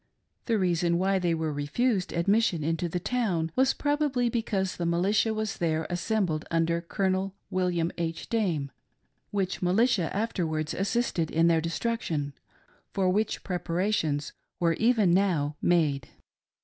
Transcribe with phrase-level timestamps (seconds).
[0.45, 5.31] The reason why they were refused admission into the town was probably because the militia
[5.31, 7.91] was there assembled under Colonel Wm.
[7.99, 8.27] H.
[8.27, 8.71] Dame—
[9.29, 12.33] which militia afterwards assisted in their destruction,
[12.91, 16.09] for which preparations were even now made.